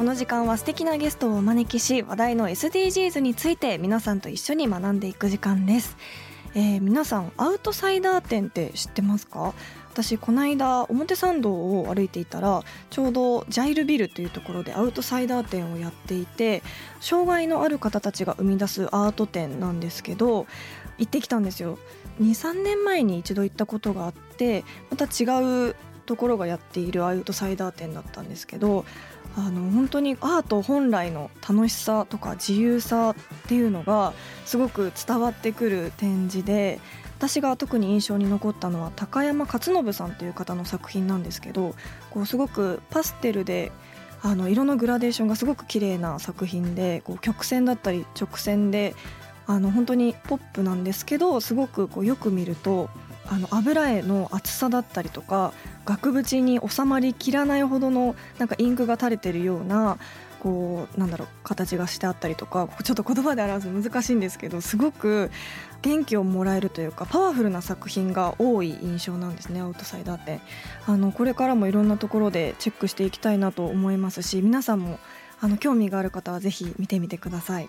[0.00, 5.98] この時間は素敵なゲストをお招きし話題の SDGs について皆さんと一緒に学んでいく時間です、
[6.54, 9.52] えー皆さんアウトサイダー店って知ってますか？
[9.92, 16.62] 私この間表参道を歩いていたらちょうどジャイルビルというところでアウトサイダー店をやっていて
[17.00, 20.46] 障害のある方たちが生み出すアート展なんですけど
[20.96, 21.78] 行ってきたんですよ。
[22.22, 25.76] 23年前に一度行ったことがあってまた違う
[26.06, 28.84] ところがやっているアウトサイダー店だったんですけど
[29.36, 33.14] あの本当にアート本来の楽しさとか自由さっ
[33.48, 34.12] ていうのが
[34.44, 36.80] すごく伝わってくる展示で
[37.18, 41.74] 私が特に印象に残ったのは高山勝信さんという方の作品なんですけど
[42.10, 43.72] こうすごくパステルで
[44.22, 48.94] あの色のグラデーションがすごく綺麗な作品でこう曲線だったり直線で
[49.46, 52.88] あの本当にポップなんですけどすごくこうよく見ると
[53.30, 55.52] あの油絵の厚さだったりとか
[55.84, 59.98] 額縁に収まりきらないほどのなんかインクが垂れてるような
[60.40, 65.30] こうなんだろう形がしてあったりとかちょっと言葉で表すの難しいんですけどすごく
[65.82, 70.40] 元気をもらえるというかパワフルな作品が多い印象なんですねアウトサイダーって。
[70.86, 74.98] あのこれからもいろんなところでチェックしていきたいなと思いますし皆さんも
[75.40, 77.68] あの興味がある方はぜひ見てみてください。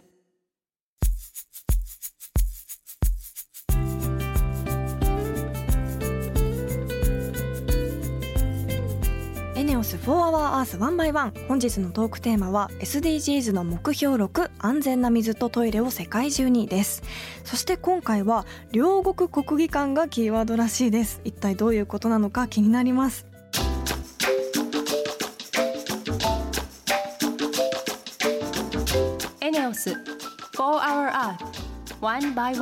[9.81, 17.01] ノス4 Hour Earth 1 by 1本日のトークテーマは SDGs の目標6安全な水とトイレを世界中にです。
[17.43, 21.19] そして今回は両国国技館がキーワードらしいです。
[21.23, 23.25] 一体どういうことなのか気になります。
[29.41, 29.97] エネオス4
[30.59, 31.37] Hour Earth
[32.01, 32.53] 1 by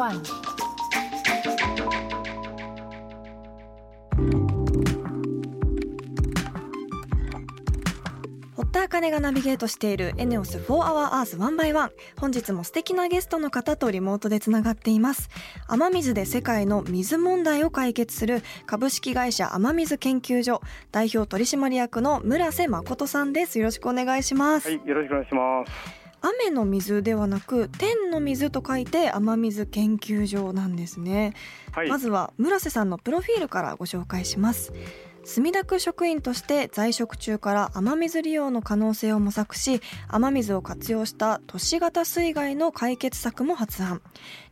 [8.89, 15.29] 茜がナビゲートしているエネオス4 Hour Earth 1 by 1本日も素敵なゲストの方とリモートでつながっています。
[15.67, 20.61] 雨水で世界の水問題を解決する株式会社雨水研究所
[20.91, 23.59] 代表取締役の村瀬誠さんです。
[23.59, 25.99] よろしくお願いします、はい、よろしくお願いします。
[26.21, 31.33] 雨の水ではなく天の水と書いて雨水研究所なんですね、
[31.71, 34.73] はい、まずは村瀬さんのプロフィールからご紹介します
[35.31, 44.01] 墨田区職員として在職中から雨水利用の可能性を模索し雨水を活用した都市型水害の解決策も発案。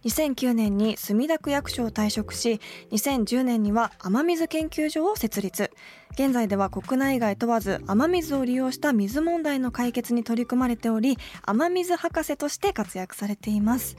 [0.06, 2.62] 2009年に墨田区役所を退職し
[2.92, 5.72] 2010年には雨水研究所を設立。
[6.12, 13.98] 現在では国内外問わず雨水を利用した水問題の解決に取り組まれており雨水博士として活躍されています。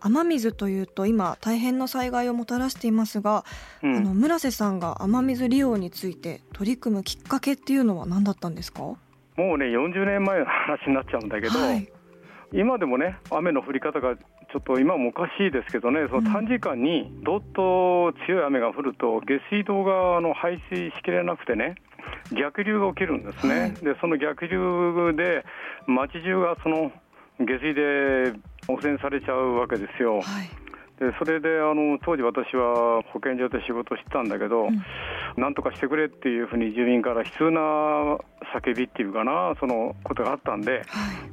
[0.00, 3.44] 雨水というと今大変な災害をもたらしていますが、
[3.82, 3.96] うん。
[3.96, 8.82] あの村瀬さんが雨水利用について取り組むきっかけっていうのは何だったんですか？
[8.82, 8.96] も
[9.36, 11.88] うね、40年前の話になっちゃうんだけど、はい。
[12.52, 21.76] 今でもね、雨の降り方がちょっと今もおかしいですけどね、その短時間にどっと強い雨が降ると、下水道があの排水しきれなくてね、
[22.32, 23.70] 逆流が起きるんですね、はい。
[23.74, 25.44] でその逆流で、
[25.86, 26.90] 街中がその
[27.38, 28.32] 下水で
[28.68, 30.20] 汚染されちゃうわけですよ。
[30.20, 30.68] はい。
[30.98, 34.84] でそれであの当時、私は保健所で仕事してたんだけど、うん。
[35.36, 37.60] なんとかしてくれっていうふうに住民から悲痛な
[38.52, 40.82] 叫びっていうかな、そのことがあったんで、はい。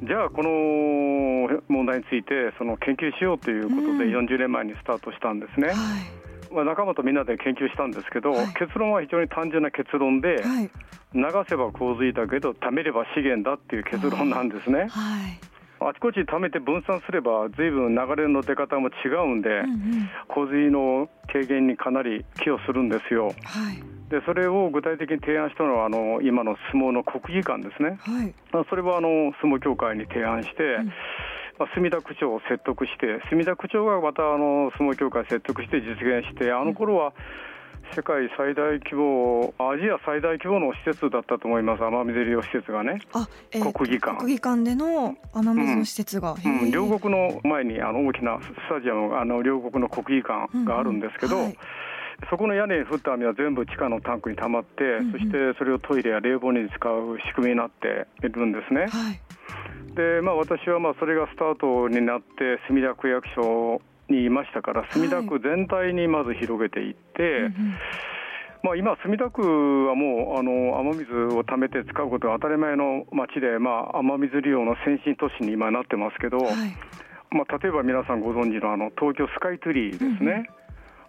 [0.06, 4.26] じゃあ、この問題についてその研究しようということで、うん。
[4.28, 5.70] 40年前にスタートしたんですね。
[5.70, 5.76] はい。
[6.54, 8.54] まあ、仲間とみんなで研究したんですけど、はい。
[8.54, 10.70] 結論は非常に単純な結論で、はい。
[11.16, 14.88] 流せば洪水だけど、貯めれば資源だっていう結論なんですね。
[14.90, 15.55] はい
[15.88, 23.28] あちこち貯めて分散すれば、ずいぶん流れの出方も違うんで、うんうん洪水の軽減にかなり寄与するんですよ。
[23.44, 27.98] はいでそれを具体的に提案したのはあの今の相撲の国技館ですね。
[28.02, 30.92] はいまあそれはあの相撲協会に提案して、ん
[31.58, 37.14] まあ、墨田区長を説得して、墨田区長がまたあの相撲協会を説得して実現して、あの頃は
[37.96, 44.18] 世界最大規模、アジア最大規模の施設だったと思います、雨水利用施設がね、あ、えー国技館。
[44.18, 51.48] 国技館での雨水の施設が、へうん、ー両国の前にあの大きなスタジアムが、あの両国の国技館があるんですけど、うんうん。
[51.48, 51.58] はい。
[52.30, 55.12] そこの屋根に降った雨は全部地下のタンクに溜まって、んうん。
[55.12, 58.88] そしてそれをトイレや冷房に使う仕組みになっているんですね。
[58.88, 59.20] はい。
[59.96, 67.76] で、まあ、私はまあそれがスタートになって墨田区役所にいましたから墨田区全体にまず広げていって、うんうん。
[68.64, 69.42] まあ、今、墨田区
[69.86, 76.76] はもうあの雨水を貯めて使うことが当たり前の町で、まあ、雨水利用の先進都市に今なってますけど、はい。
[77.30, 80.50] まあ、例えば皆さんご存知のあの東京スカイツリーですね。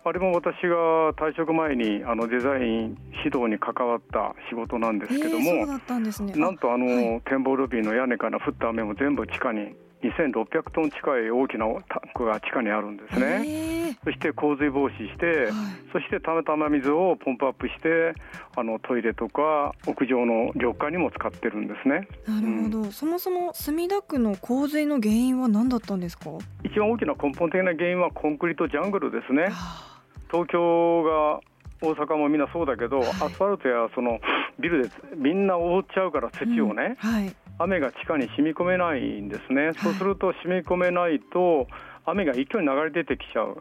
[0.05, 6.35] あれも私が退職前にあのデザイン指導に関わった仕事なんですけども、えーね。
[6.37, 7.23] なんとあの、はい。
[7.23, 13.43] 展望ロビーの屋根から降った雨も全部地下に2600トン近い大きなタンクが地下にあるんですね。
[13.47, 13.91] え。
[13.91, 15.51] ーそして洪水防止して、はい。
[15.93, 18.15] そしてためた雨水をポンプアップして
[18.57, 22.07] あのトイレとか屋上の緑化にも使ってるんですね。
[22.29, 26.31] なるほど、そもそも墨田区の洪水の原因は何だったんですか？
[26.63, 29.49] 一番大きな根本的な原因はコンクリートジャングルですね。
[29.51, 30.01] あ
[30.31, 31.41] 東京が
[31.81, 33.09] 大阪もみんなそうだけど、はい。
[33.09, 34.21] アスファルトやその
[34.59, 41.67] ビルでみんな覆っちゃうから土をね、うんはい雨が地下に染み込めないんですね、そうすると染み込めないと
[42.05, 43.59] 雨が一挙に流れ出てきちゃう。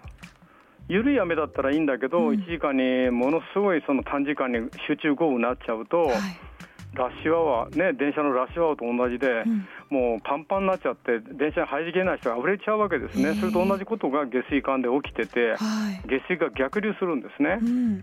[0.88, 2.36] 緩い雨だったらいいんだけど、うん。
[2.36, 6.12] 1時間にものすごいその短時間に集中豪雨になっちゃうと、はい。
[6.94, 9.68] ラッシュアワーね電車のラッシュアワーと同じで、うん。
[9.90, 16.08] もうパンパンになっちゃって電車に入りきれない人が溢れちゃうわけですへーねそれと同じことが下水管で起きててはい。
[16.08, 17.58] 下水が逆流するんですね。
[17.62, 18.02] うん。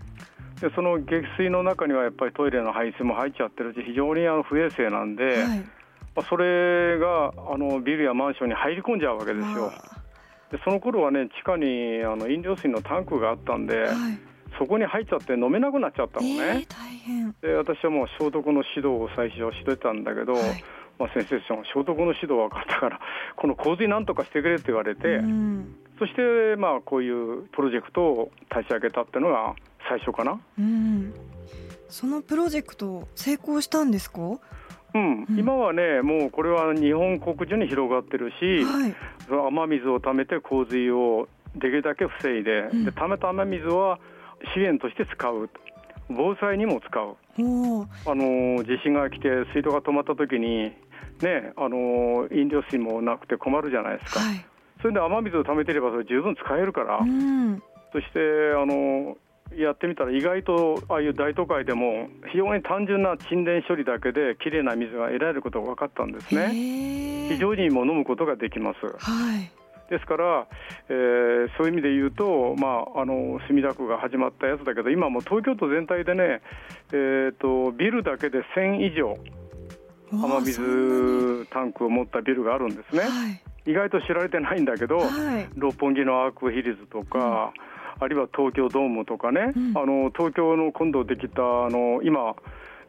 [0.61, 5.55] でその下水の中にはやっぱりトイレの排水も入っちゃってるし非常にあの不衛生なんで、は
[6.29, 9.73] それがあのビルやマンションに入り込んじゃうわけですよ。
[10.51, 14.19] でその頃はね地下にあの飲料水のタンクがあったんで、はい。
[14.59, 16.67] そこに入っちゃって飲めなくなっちゃったのえーね。
[16.69, 17.35] 大変。
[17.41, 20.65] で私はもう消毒の指導を最初してたんだけど、はい。
[20.99, 23.01] まあ、先生その消毒の指導は分かったから
[23.37, 25.75] この洪水なんとかしてくれって言われて、うん。
[25.99, 29.55] そしてまあこういうプロジェクトを立ち上げたっていうのが
[29.89, 30.39] 最初かな。
[30.59, 31.15] うん。
[31.89, 34.21] そのプロジェクト成功したんですか？
[34.21, 34.39] は
[34.95, 38.65] うん、うん今はねもうこれは日本国中に広がってるし、い。
[39.27, 42.85] その雨水を貯めて洪水をできるだけ防いで,、うん。
[42.85, 43.99] で貯めた雨水は
[44.55, 45.49] 資源として使う。
[46.11, 47.17] 防災にも使う。
[48.07, 50.73] あの地震が来て水道が止まった時に
[51.23, 54.45] ねあの飲料水もなくて困るじゃないですか、はい。
[54.83, 57.63] それで雨水を貯めてればそれ十分使えるから、うん。
[57.93, 58.19] そして
[58.57, 59.17] あの
[59.59, 67.29] やってみたら意外とああいう大都会でも非常に単純な沈殿処理だけできれいな水が得られることが分かったんですね。
[67.29, 68.79] 非常にも飲むことができます。
[68.99, 69.51] はい
[69.91, 70.47] ですから、
[70.89, 76.41] えーそういう意味で言うと、まあ、あの墨田区が始まったやつだけど、今もう東京都全体でね、
[76.93, 79.19] えー、とビルだけで1000以上、
[80.11, 87.53] 雨水タンクを持ったビルがあるんですね、はい意外と知られてないんだけど、はい六本木のアークヒルズとか、
[88.03, 89.79] あるいは東京ドームとかね、うん。
[89.79, 92.35] あの東京の今度できたあの今、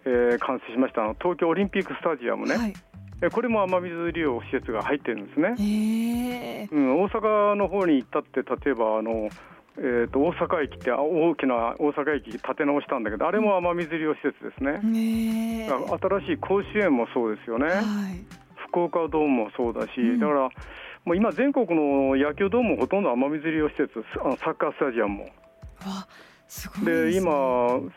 [0.05, 2.74] えー完成しました東京オリンピックスタジアムね、はい。
[3.22, 6.67] えこれも雨水利用施設が入ってるんですね。
[6.72, 9.29] うん、大阪の方に行ったって、例えばあの、
[9.77, 14.79] えー、と大阪駅ってあ大きな大阪駅建て直したんだけど、あれも雨水利用施設ですね。
[14.84, 17.82] ね新しい甲子園もそうですよね、はい。
[18.70, 20.20] 福岡ドームもそうだし、うん。
[20.20, 20.50] だから
[21.05, 23.91] もう今、全国の野球ドームもほとんど雨水利用施設、
[24.39, 25.25] サッカースタジアムも。
[25.25, 25.31] で
[26.48, 27.31] す、ね、で今、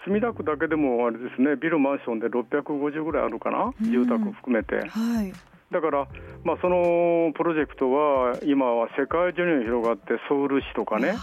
[0.04, 4.88] 墨田区だけでもあれですね、ビル、マンションで650ぐらいあるかな、うん住宅含めて。
[4.88, 5.32] はい
[5.70, 6.06] だから、
[6.44, 11.16] まあ、そのプロジェクトは今は世界中にも広がってソウル市とかね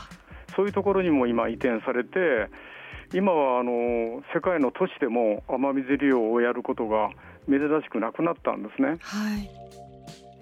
[0.53, 2.49] そういうところにも今移転されて
[3.13, 7.09] 今はあの世界の都市でも雨水利用をやることが
[7.47, 8.97] 珍しくなくなったんですね。
[8.99, 9.82] はい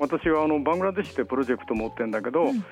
[0.01, 2.65] 私はあのバングラデシュってプロジェクト持ってるんだけど、うん、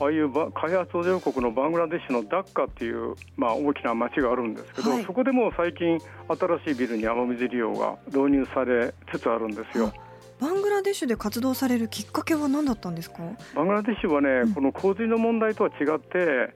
[0.00, 9.92] ああいう開発途上国のバングラデシュのダッカっていう、まあ、大きな町があるんですけど、はい、そこでも最近新しいビルに雨水利用が導入されつつあるんですよ。
[10.40, 13.18] バングラデシュで活動されるきっかけは何だったんですか？
[13.54, 16.54] バングラデシュはね、うん、この洪水の問題とは違って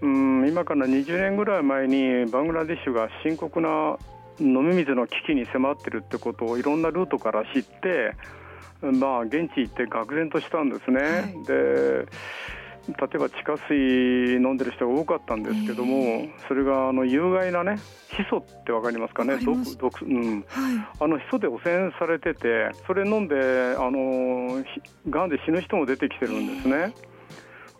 [0.00, 3.96] うん今から20年ぐらい前にバングラデシュが深刻な
[4.38, 8.14] 飲み水の危機に迫ってるってことをいろんなルートから知って
[8.82, 11.00] まあ現地行って愕然としたんですね。
[11.00, 11.08] は
[11.42, 12.06] い、で
[12.88, 17.76] 例えば地下水飲んでる人が多かったんですけども、えー、それがあの有害なね
[18.08, 19.38] ヒ素ってわかりますかね？
[19.38, 20.44] 毒毒、うん。
[20.46, 23.34] はい、あのヒ素で汚染されててそれ飲んで
[23.76, 24.62] あの
[25.10, 26.94] がんで死ぬ人も出てきてるんですね。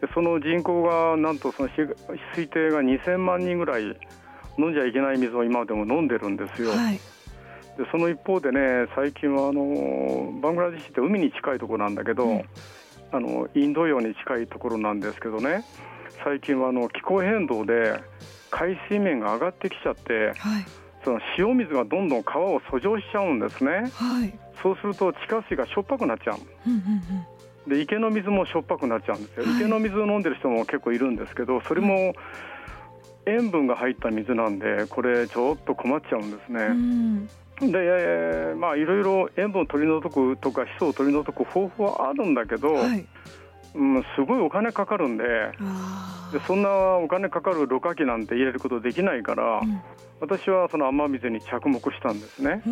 [0.01, 3.83] えー、でその人口がなんとその推定が2000万人ぐらい
[4.59, 6.71] 飲んじゃいけない水を今でも飲んでるんですよ。
[6.71, 6.99] はい
[7.77, 12.45] でその一方でね最近はあのバングラデシュって海に近いところなんだけど、うん、
[13.13, 15.65] あのインド洋に近いところなんですけどね
[16.25, 18.01] 最近はあの気候変動で
[18.51, 20.65] 海水面が上がってきちゃって、はい、
[21.05, 26.39] その塩水がどんどん川を遡上しちゃうんですね、はい、そうすると地下水がしょっぱくなっちゃう。
[26.67, 26.79] うんうん
[27.67, 32.15] うん、で池の水もしょっぱくなっちゃうんですよ、はい、池の水を飲んでる人も結構いるんですけどそれも
[33.27, 36.61] 塩分が入った水なんでこれちょっと困っちゃうんですね。
[36.63, 37.29] うん
[37.61, 43.07] でまあいろいろ塩分を取り除くとかヒ素を取り除く方法はあるんだけど、はい、
[43.75, 45.25] うん、すごいお金かかるんで
[46.33, 49.81] でそんなお金かかるろ過器なんて入れることできないから、うん、
[50.21, 52.63] 私はその雨水に着目したんですね。
[52.67, 52.71] う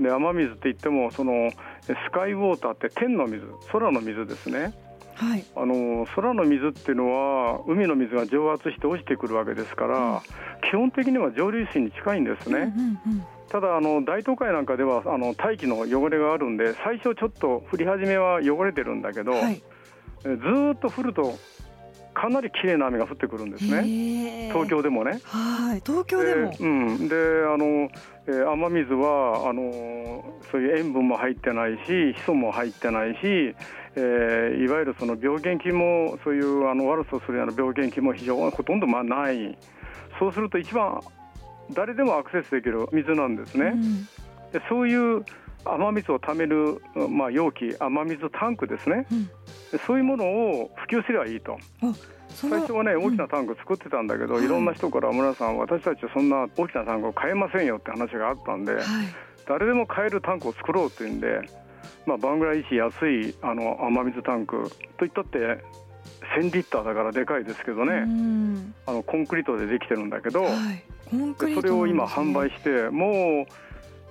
[0.00, 1.50] ん、で雨水って言ってもその
[1.82, 4.74] スカイウォーターって天の水空の水ですね。
[5.14, 10.22] はい、あの空の水っていうのは海の水が蒸発して落ちてくるわけですから、
[10.68, 12.58] 基本的には蒸留水に近いんですね。
[12.58, 19.62] うんうんうんただあの大都会なんかではあの大気の汚れがあるんで最初ちょっと降り始めは汚れてるんだけど、はい、
[20.22, 20.32] ず
[20.72, 21.38] っと降ると
[22.14, 24.48] かなり綺麗な雨が降ってくるんですね。
[24.52, 25.20] 東京でもね。
[25.24, 25.82] はい。
[25.84, 27.90] 東京でも、うん、であの、
[28.26, 39.58] えー、雨水はあのそういう塩分も入ってないしヒ素も入ってないし、えー、いわゆるその病原菌もそういうあの悪さをするような病原菌も非常にほとんどまあない。
[40.18, 41.00] そうすると一番
[41.72, 43.72] 誰でもアクセスできる水なんですね。
[43.74, 44.04] うん、
[44.52, 45.24] でそういう
[45.64, 49.30] 雨水をためる、まあ、容器雨水タンクですね、うん、
[49.86, 51.58] そういうものを普及すればいいと。
[52.34, 58.82] 最初はね大きなタンク作ってたんだけど、うん、いろんな人から村さん私たちはそんな大きなタンクを買えませんよって話があったんで、はい、
[59.46, 61.40] 誰でも買えるタンクを作ろうっていうんで、
[62.06, 65.38] まあ、バングラデシュ安いあの雨水タンクといったって
[66.38, 68.06] 1000リッターだからでかいですけどね、
[68.86, 70.52] あのコンクリートでできてるんだけど、はい、
[71.38, 73.12] それを今販売してもう、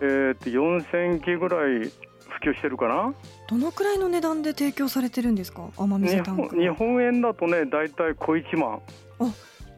[0.02, 1.90] えー、と4000機ぐらい
[2.30, 3.14] 普及してるかな？
[3.50, 5.68] どのくらいの値段で提供されてるんですか？
[5.78, 8.80] 雨水タンク日本円だとね大体小1万。
[9.20, 9.26] あ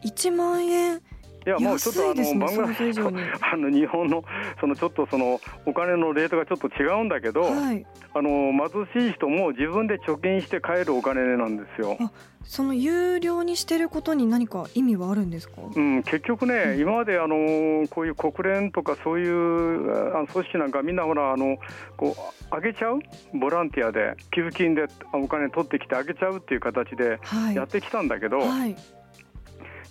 [0.06, 1.01] 1万円
[1.45, 4.23] いやもうちょっとあの、ね、番組 あの日本の
[4.59, 11.97] そのちょっとそのお金のレートがちょっと違うんだけど、はい、あの貧しい人も自分で貯金して買えるお金なんですよ。
[12.45, 15.62] その有料にしてることに何か意味はあるんですか？
[15.73, 21.57] うん、結局ね、うん、今まであのこういう国連とかそういうあの組織なんかみんなほらあの
[21.95, 23.00] こうあげちゃう？
[23.33, 27.19] ボランティアで寄付金でお金取ってきてあげちゃうっていう形で
[27.53, 28.39] やってきたんだけど。
[28.39, 28.75] はいはい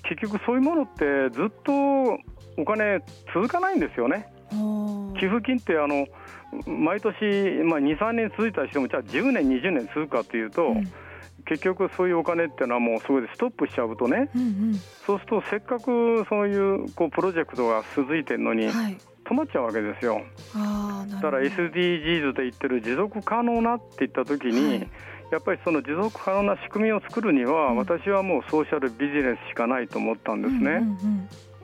[0.09, 1.73] 結局そういうものってずっと
[2.57, 3.01] お金
[3.35, 4.33] 続かないんですよね。
[5.19, 6.07] 寄付金ってあの
[6.67, 7.15] 毎年、
[7.65, 10.93] まあ、23年続いたりしてもじゃあ10年20年続くかというと、うん、
[11.47, 14.75] 結局そういうお金っていうのはもうそこでストップしちゃうとね、うんうん、
[15.07, 20.21] そうするとせっかくそういうこうプロジェクトが続いてるのに、はい、止まっちゃうわけですよ。
[20.55, 24.89] だから SDGs で言ってる持続可能なって言った時に、はい
[25.33, 30.61] やっぱりその持続可能な仕組みを作るには、うん、私はもうソーシャルビジネスしかないと思ったんですね。
[30.61, 30.79] うんうん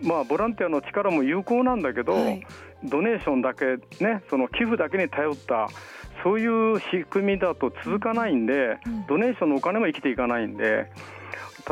[0.01, 0.09] うん。
[0.09, 2.47] まあ、ボランティアの力も有効なんだけど、はい、
[2.85, 5.69] ドネーションだけ、ね、その寄付だけに頼った
[6.23, 10.91] そういう仕組みだと続かないんで、うん、ドネーションのお金も生きていかないんで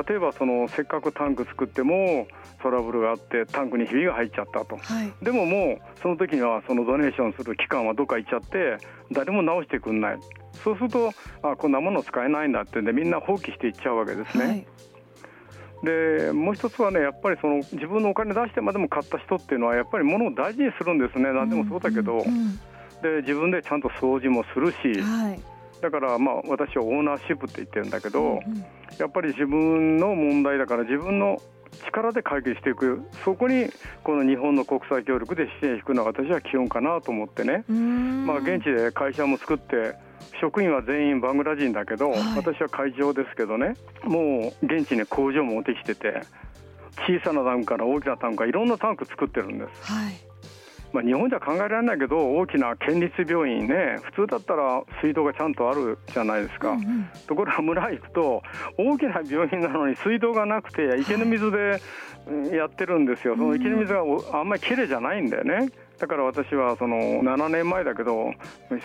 [0.09, 2.26] 例えばそのせっかくタンク作っても
[2.62, 8.78] トラブルがあってタンクにひびが入っちゃったと、はい、でももうその時にはそのドネーションする期間はどっか行っちゃって
[9.12, 10.19] 誰も直してくんない。
[10.64, 11.12] そうすると
[11.43, 14.45] あこんなもの使えないんだってんでみんな放棄していっちゃうわけですね。
[14.47, 14.66] はい。
[15.83, 21.33] でもう一つはねやっぱりその自分のお金出してまでも買った人っていうのはやっぱり物を大事にするんですね。
[21.33, 22.25] 何でもそうだけど、
[23.02, 25.40] で自分でちゃんと掃除もするし、はい、
[25.80, 28.64] だからまあ私はオーナーシップって言ってるんだけど、うんうん、
[28.99, 31.40] やっぱり自分の問題だから自分の
[31.85, 33.68] 力で解決していくそこに
[34.02, 39.95] この日本の国際協力で支援していくのが私は基本かなと思ってね、まあ、現地で会社も作って
[40.40, 42.21] 職員は全員バングラ人だけど、はい。
[42.37, 46.23] 私は会場ですけどねもう現地に工場もできてて
[47.06, 50.25] 小さなタンクから大きなタンクからいろんなタンク作ってるんです、はい
[50.97, 57.09] まあ、日本じゃ考えられないけど大きな県立病院ね普通だったら水道がちゃんとあるじゃないですか、うんうん。
[57.26, 58.43] ところが村行くと
[58.79, 61.83] 大きな病院なのに水道がなくて池の水で
[62.29, 65.69] うんやってるんですよ、その池の水がおあんまりきれいじゃないんだよね。
[65.99, 68.33] だから私はその7年前だけど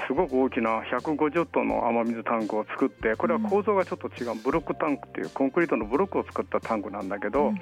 [0.07, 7.53] すごく大きな150トンの雨水タンクを作ってこれは構造がちょっと違うブロックタンクっていうコンクリートのブロックを作ったタンクなんだけど、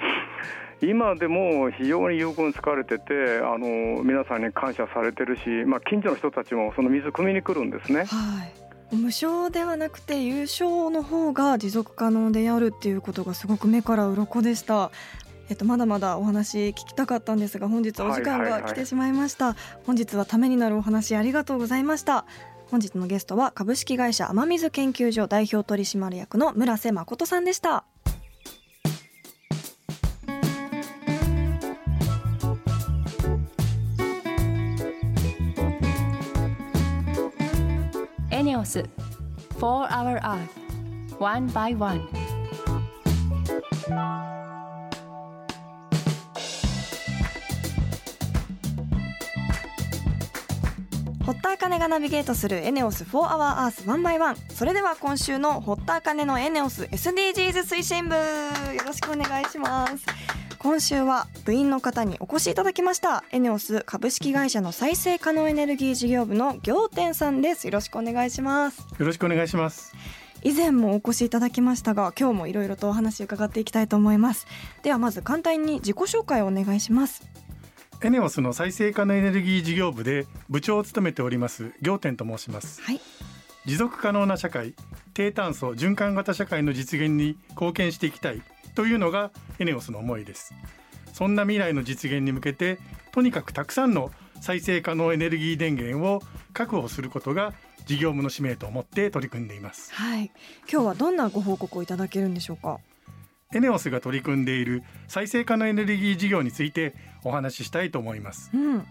[0.81, 8.05] 今でも非常に有効に使われててあの皆さんに感謝されてるし、まあ、近所の人たちもその水汲みに来るんですね。
[8.05, 14.89] はい無償ではなくて優勝の方が持続可能であるっていうことがすごく目から鱗でした。
[15.49, 22.25] えっと、まだまだお話聞きたかったんですが本日お時間が来てしまいました、本日はためになるお話ありがとうございました。
[22.69, 27.83] 本日のゲストは株式会社雨水研究所代表取締役の村瀬誠さんでした。
[38.29, 38.85] エネオス
[39.59, 40.37] For Our Earth
[41.19, 42.07] One by One.
[51.69, 58.15] 堀田茜がナビゲートするエネオス4 Hour Earth 1 by 1それでは今週の堀田茜のエネオス SDGs 推進部。
[58.15, 60.03] よろしくお願いします。
[60.57, 63.23] 今週は部員の方にお越しいただきました。
[63.31, 67.67] エネオス株式会社の再生可能エネルギー事業部の行天さんです。
[67.67, 68.79] よろしくお願いします。
[68.97, 69.93] よろしくお願いします。
[70.41, 74.47] 以前もお越しいただきましたが今日もいろいろとお話伺っていきたいと思います。
[74.81, 77.21] ではまず簡単に自己紹介をお願いします
[78.01, 82.81] エネオスの再生可能エネルギー事業部で部長を務めております行天と申します。
[82.81, 83.01] はい
[83.65, 84.73] 持続可能な社会、
[85.13, 88.41] 低炭素循環型社会の実現に貢献していきたい
[88.73, 90.53] というのがエネオスの思いです。
[91.13, 92.79] そんな未来の実現に向けて
[93.11, 96.21] とにかくたくさんの再生可能エネルギー電源を
[96.53, 97.53] 確保することが
[97.85, 99.93] 事業部の使命と思って取り組んでいます。
[99.93, 100.31] はい
[100.71, 102.79] 今日はどんなご報告をいただけるんでしょうか？
[103.51, 108.51] エネオスが取り組んでいる再生可能エネルギー事業についてお話ししたいと思います。
[108.53, 108.85] うん、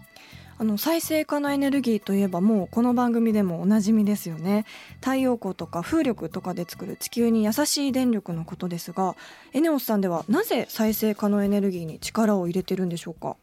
[0.57, 4.65] あの再生可能エネルギーといえばもうこの番組でもおなじみですよね。
[4.95, 9.15] 太陽光とか風力とかで作る地球に優しい電力のことですが
[9.53, 13.37] エネオスさんではなぜ再生可能エネルギーに力を入れてるんでしょうか？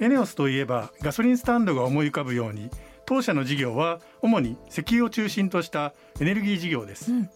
[0.00, 2.68] エネオスといえばガソリンスタンドが思い浮かぶように
[3.06, 7.30] 当社の事業は主に石油を中心としたエネルギー事業です、うん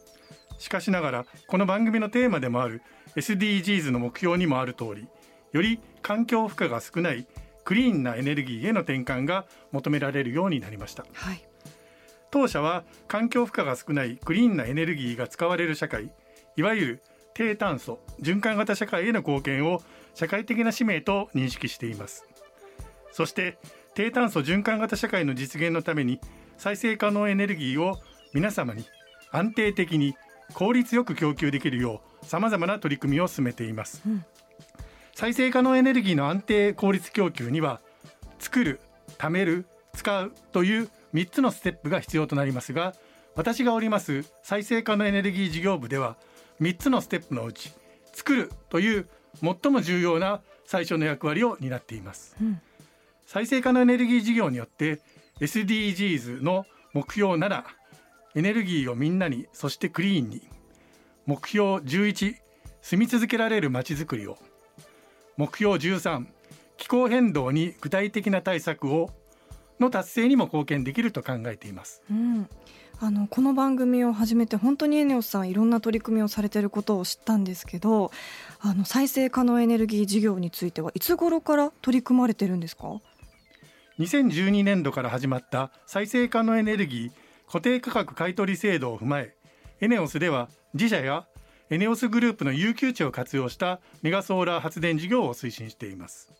[0.60, 2.82] しかしながらこの番組のテーマでもある
[3.16, 5.08] SDGs の目標にもある通り
[5.52, 7.26] より環境負荷が少ない
[7.64, 11.04] クリーンなエネルギーへの転換が求められるようになりました。
[11.14, 11.42] はい。
[12.30, 16.12] 当社は環境負荷が少ないクリーンなエネルギーが使われる社会
[16.56, 19.80] いわゆる低炭素循環型社会への貢献を
[20.14, 22.26] 社会的な使命と認識しています。
[23.12, 23.56] そして
[23.94, 26.20] 低炭素循環型社会の実現のために
[26.58, 27.98] 再生可能エネルギーを
[28.34, 28.84] 皆様に
[29.32, 30.14] 安定的に
[30.54, 34.24] 効率よく供給できるようさまざまな取り組みを進めています、うん。
[35.14, 37.80] 再生可能エネルギーの安定効率供給には
[38.38, 38.80] 作る
[39.18, 42.94] 貯める使うという3つのステップが必要となりますが
[43.34, 46.16] 私がおります再生可能エネルギー事業部では
[46.60, 47.72] 3つのステップのうち
[48.12, 49.08] 作るという
[49.40, 52.60] 最も重要な最初の役割を担っています、うん。
[53.26, 55.00] 再生可能エネルギー事業によって
[55.40, 57.64] SDGs の目標7
[58.34, 60.42] エネルギーをみんなにそしてクリーンに
[61.26, 62.36] 目標11
[62.82, 64.38] 住み続けられるまちづくりを。
[65.36, 66.26] 目標13
[66.76, 69.10] 気候変動に具体的な対策を
[69.80, 72.02] の達成にも貢献できると考えています。
[72.10, 72.48] うん、
[73.00, 78.10] あのこの番組を始めて本当にエネオスさんいろんな取り組みをされていることを知ったんですけど
[78.60, 83.00] あの再生可能エネルギー事業についてはいつ頃から取り組まれてるんですか
[83.98, 87.12] ？2012年度から始まった再生可能エネルギー
[87.50, 89.34] 固定価格買取制度を踏まえ
[89.80, 91.26] エネオスでは自社や
[91.68, 96.32] エネオスグループの有給地を活用したメガソーラー発電事業を推進しています。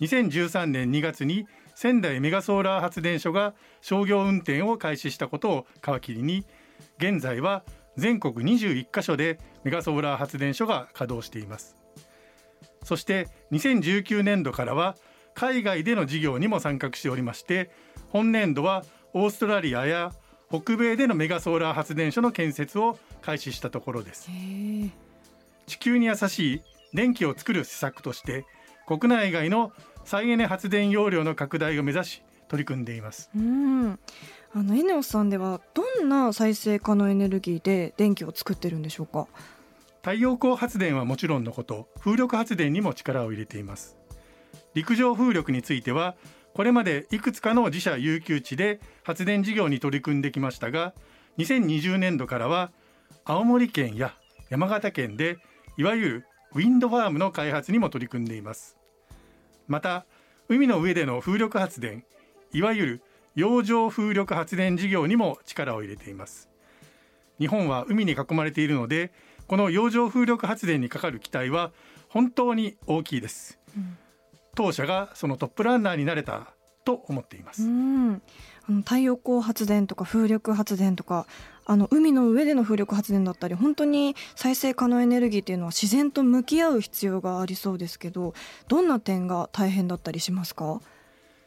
[0.00, 1.46] 2013年2月に
[1.76, 6.44] 仙台メガソーラー発電所が商業運転を開始したことを皮切りに
[6.98, 7.62] 現在は
[7.96, 11.76] 全国21カ所でメガソーラー発電所が稼働しています。
[12.82, 14.96] そして2019年度からは
[15.34, 17.70] 海外での事業にも参画しておりまして
[18.08, 20.12] 本年度はオーストラリアや
[20.48, 24.28] 北米でのメガソーラー発電所の建設を開始したところです。
[25.66, 28.44] 地球に優しい電気を作る施策として
[28.86, 29.72] 国内外の
[30.04, 33.30] 再エネ発電容量の拡大を目指し取り組んでいます。
[33.36, 33.98] うん。
[34.52, 39.28] あのエネオスさんではどんな再生可能エネルギーで電気を作ってるんでしょうか？
[40.02, 43.96] 太陽光発電はもちろんのこと風力発電にも力を入れています。
[44.74, 46.16] 陸上風力については
[46.54, 50.94] これまでいくつかの自社有給地で発電事業に取り組んできましたが
[51.38, 52.70] 2020年度からは
[53.24, 54.14] 青森県や
[54.48, 55.38] 山形県で
[55.76, 58.76] いわゆるウィンドファームの開発にも取り組んでいます。
[59.68, 60.04] また
[60.48, 62.04] 海の上での風力発電
[62.52, 63.02] いわゆる
[63.36, 66.50] 洋上風力発電事業にも力を入れています。
[67.38, 69.12] 日本は海に囲まれているので
[69.46, 71.72] この洋上風力発電にかかる期待は
[72.08, 73.96] 本当に大きいです、うん、
[74.60, 76.48] 当社がそのトップランナーになれた
[76.84, 77.62] と思っています。
[77.62, 78.22] うん。
[78.68, 81.26] あの太陽光発電とか風力発電とか
[81.64, 88.34] あの海の上での風力発電だったり本当に再生可能エネルギーっていうのは自然と向き合う必要がありそうですけど
[88.68, 90.82] どんな点が大変だったりしますか？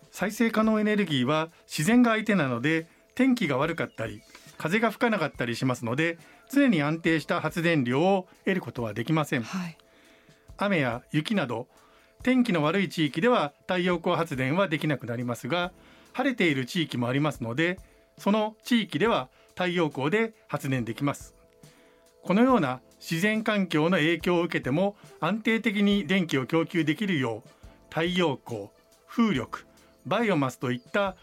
[0.09, 4.23] 再生可能エネルギーは自然が相手なので天気が悪かったり
[4.57, 6.17] 風が吹かなかったりしますので
[6.51, 9.77] 常に安定した発電量を得ることはできません、はい、
[10.57, 11.67] 雨や雪など
[12.23, 15.71] 天気の悪い地域では太陽光発電はできなくなりますが
[16.13, 17.79] 晴れている地域もありますので
[18.17, 21.35] その地域では太陽光で発電できます。
[22.23, 27.49] このような自然環境の影響を受けても安定的に電気を供給できるよう
[27.89, 28.69] 太陽光
[29.07, 29.65] 風力
[30.05, 31.17] バイオマスといった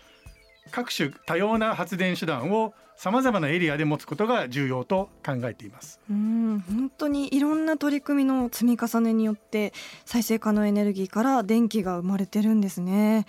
[0.71, 6.01] 各種多様な発電手段をさまざまなエリアで持つことが重要と考えています。
[6.11, 9.73] うん本当にいろんな取り組みの積み重ねによって
[10.05, 13.25] 再生可能エネルギーから電気が生まれてるんですね。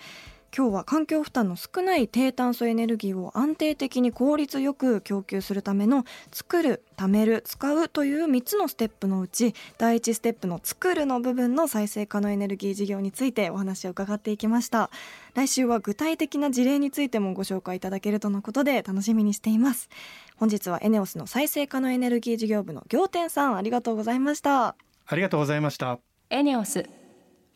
[0.54, 14.90] 今日は環境負担の少ない低炭素エネルギーを安定的に効率よく供給するための作る、貯める、使うという3つのステップのうち第1ステップの作るの部分の再生可能エネルギー事業についてお話を伺っていきました。
[15.32, 19.88] 来週は具体的な事例についてもご紹介いただけるとのことで楽しみにしています。
[20.36, 24.76] 本日はエネオスの再生可能エネルギー事業部の行天さんありがとうございました。
[25.06, 25.98] ありがとうございました。
[26.28, 26.84] エネオス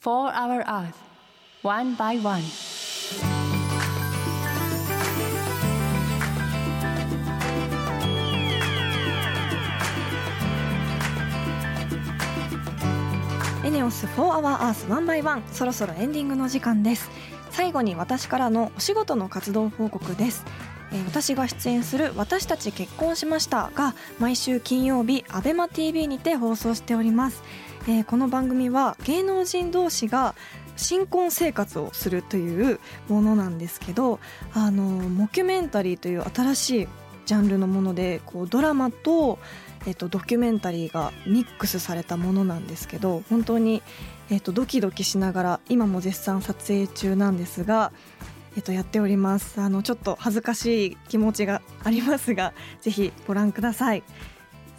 [0.00, 1.15] For Our Earth
[1.62, 2.42] One by One.
[13.64, 17.10] エネオス4 Hour Earth 1 by 1そろそろエンディングの時間です。
[17.50, 20.44] 最後に私からのお仕事の活動報告です。
[20.92, 27.42] えー、私が出演する「私たち結婚しました」が毎週金曜日 ABEMATV にて放送しております、
[27.88, 30.36] えー、この番組は芸能人同士が
[30.76, 34.20] 新婚生活をするというものなんですけど
[34.52, 36.88] あのモキュメンタリーという新しい
[37.26, 39.38] ジャンルのものでこうドラマと、
[39.86, 43.82] えっと、ドキュメンタリーがミックスされたものなんですけど本当に、
[44.30, 47.92] えっと、ドキドキしながら今も絶賛撮影中なんですが、
[48.56, 49.60] えっと、やっております。
[49.60, 54.04] あのちょっと恥ずかしい気持ちがありますがぜひご覧ください。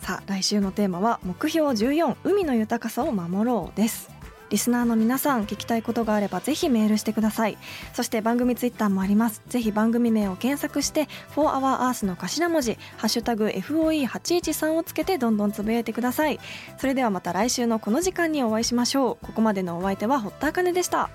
[0.01, 4.16] さあ来週のテーマは目標14海の豊かさを守ろうです。
[4.49, 7.57] リスナーの皆さん聞きたいことがあればぜひメールしてください。
[7.93, 9.41] そして番組ツイッターもあります。
[9.47, 16.39] ぜひ番組名を検索して「4HourEarth」の頭文字「ハッシュタグ #FOE813」をつけてどんどんつぶやいてください。
[16.77, 19.25] それではまた来週のこの時間にお会いしましょう。
[19.25, 21.09] ここまでのお相手は堀田茜でした。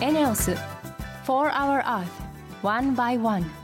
[0.00, 0.50] エネオス
[1.26, 2.04] 4 Hour Earth
[2.62, 3.63] One by One.